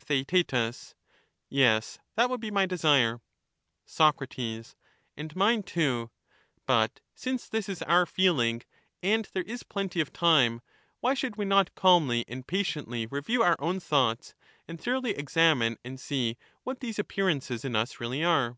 [0.00, 0.54] Theaet
[1.50, 3.20] Yes, that would be my desire.
[3.84, 4.20] Sac.
[5.18, 6.10] And mine too.
[6.64, 8.62] But since this is our feeling,
[9.02, 10.62] and Three there is plenty of time,
[11.00, 14.34] why should we not calmly ^"^d Jho*^ht_ 155 patiently review our own thoughts,
[14.66, 15.78] and thoroughly examine (i)Nothing.
[15.84, 18.56] and see what these appearances in us really are?